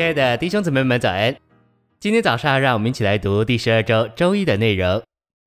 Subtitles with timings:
[0.00, 1.36] 亲爱的弟兄姊妹们，早安！
[1.98, 5.02] 今天早上，让我们一起来读第十二周周一的内容。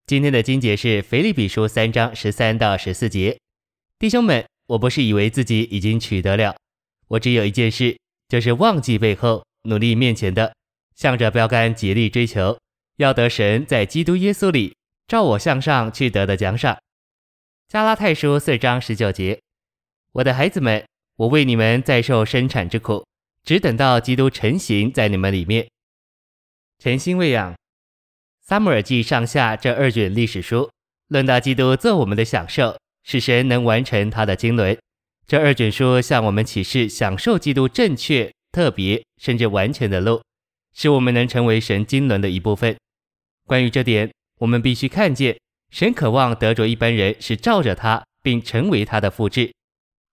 [0.06, 3.36] 今天的经节是腓立比书三章十三到十四节。
[3.98, 6.56] 弟兄们，我不是以为自己已经取得了，
[7.08, 7.98] 我只有一件事，
[8.30, 10.54] 就是忘记背后，努力面前的，
[10.96, 12.56] 向着标杆竭力追求，
[12.98, 14.76] 要得神在基督耶稣里
[15.08, 16.78] 照我向上去得的奖赏。
[17.68, 19.40] 加拉太书四章十九节。
[20.12, 23.04] 我的孩子们，我为你们再受生产之苦。
[23.44, 25.68] 只等到基督成形在你们里面，
[26.80, 27.54] 诚心喂养。
[28.42, 30.70] 撒母耳记上下这二卷历史书，
[31.10, 34.78] 论到基督做我们的享受，使神能完成他的经纶。
[35.28, 40.22] 这二卷书向我们启示享受基督正确、特别甚至完全的路，
[40.74, 42.78] 使我们能成为神经纶的一部分。
[43.46, 45.38] 关于这点，我们必须看见，
[45.70, 49.54] 神渴望得着一般人是照着他，并成为他的复制。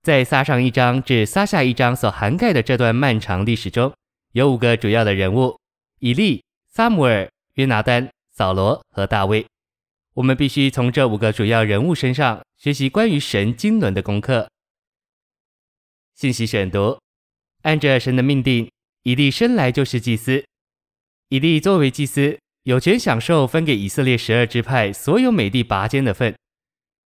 [0.02, 3.92] 在撒上一章至撒下一章所涵盖的这段漫长历史中，
[4.32, 5.58] 有五个主要的人物：
[5.98, 9.44] 以利、撒母耳、约拿单、扫罗和大卫。
[10.14, 14.48] 我们必须从这五个主要人物身上学习关于神经纶的功课。
[16.14, 16.98] 信息选读：
[17.62, 18.70] 按着神的命定，
[19.02, 20.42] 以利生来就是祭司。
[21.28, 26.34] 以利作为祭司，有权享受分给以色列十二支派所有美地拔尖的份，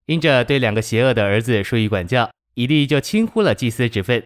[0.06, 2.30] 因着对两个邪恶的儿子疏于管教。
[2.54, 4.24] 以利就轻忽了祭司职分，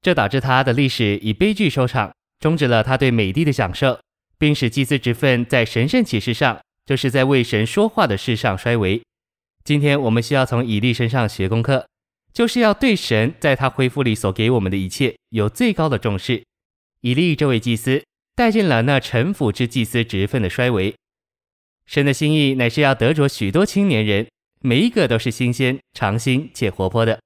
[0.00, 4.00] 这导致他的历史以悲剧收场，终止了他对美地的享受，
[4.38, 9.00] 并使祭司职分在神圣启示上，就是在为神说话的事上衰微。
[9.64, 11.86] 今天我们需要从以利身上学功课，
[12.32, 16.42] 就是要对神在他恢复里所给我们的一切有最高的重视。
[17.02, 18.02] 以利这位祭司
[18.34, 20.92] 带进了那臣服之祭司职分的衰微。
[21.86, 24.26] 神的心意乃是要得着许多青年人，
[24.60, 27.20] 每一个都是新鲜、长新且活泼的。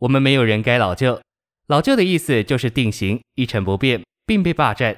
[0.00, 1.20] 我们没有人该老旧，
[1.66, 4.96] 老旧的意思就是定型、一成不变，并被霸占。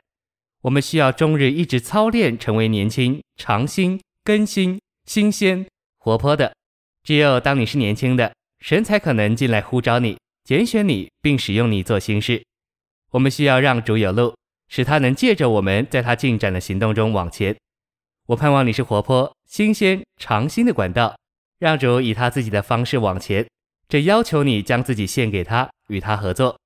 [0.61, 5.67] 我们需要终日一直操练，成为年轻、长新、更新、新鲜、
[5.99, 6.55] 活泼的。
[7.03, 12.41] 只有当你是年轻的，神才可能进来呼召你、拣选你，并使用你做新事。
[13.11, 14.33] 我们需要让主有路，
[14.69, 17.57] 使他能借着我们在他进展的行动中往前。
[18.29, 21.19] 我盼望你是活泼、新鲜、长新的管道，
[21.59, 23.45] 让主以他自己的方式往前。
[23.89, 26.59] 这要求你将自己献给他，与他合作。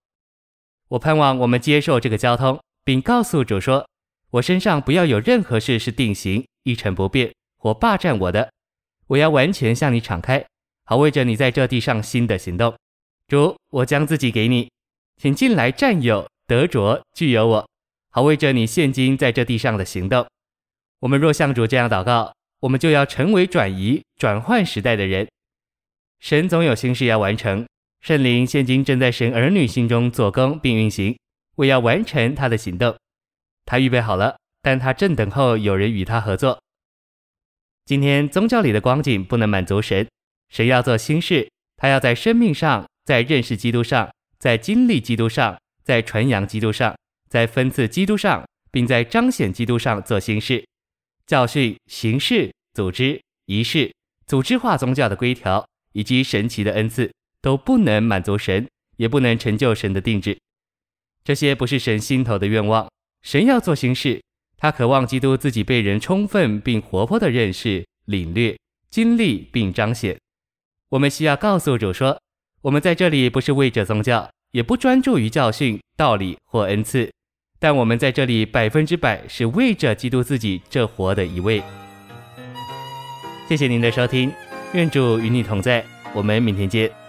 [0.88, 3.88] 我盼望我们接受这个交通，并告诉主说
[4.30, 8.52] ：“我身上不要有任何事是定型、一成不变或霸占我的。
[9.08, 10.46] 我要完全向你敞开，
[10.84, 12.72] 好为着你在这地上新的行动。
[13.26, 14.70] 主，我将自己给你，
[15.20, 17.68] 请进来占有、得着、具有我，
[18.10, 20.24] 好为着你现今在这地上的行动。
[21.00, 25.26] 我们若向主这样祷告，我们就要成为转移、转换时代的人。”
[26.20, 27.66] 神总有心事要完成，
[28.00, 31.16] 圣灵现今正在神儿女心中做工并运行，
[31.56, 32.96] 为要完成他的行动。
[33.64, 36.60] 他预备好了，但他正等候有人与他合作。
[37.84, 40.08] 今天宗教里的光景不能满足神，
[40.48, 46.96] 神要做新事，他要在生命上，在认识基督上，在经历基督上，在传扬基督上，
[47.28, 50.64] 在分赐基督上，并在彰显基督上做新事。
[51.26, 53.92] 教训、形式、组织、仪式、
[54.26, 55.64] 组织化宗教的规条。
[55.96, 58.68] 以及神奇的恩赐都不能满足神，
[58.98, 60.36] 也不能成就神的定制。
[61.24, 62.86] 这些不是神心头的愿望。
[63.22, 64.22] 神要做新事，
[64.58, 68.54] 他渴望基督自己被人充分并活泼的认识、领略、
[68.90, 70.14] 经历并彰显。
[70.90, 72.20] 我们需要告诉主说：
[72.60, 77.10] 我们在这里不是为着宗教，也不专注于教训、道理或恩赐，
[77.58, 81.62] 但我们在这里百分之百是为着基督自己这活的一位。
[83.48, 84.45] 谢谢您的收听。
[84.72, 87.05] 愿主与你同在，我们明天见。